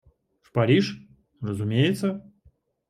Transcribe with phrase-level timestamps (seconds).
[0.41, 0.99] В Париж,
[1.41, 2.23] разумеется?.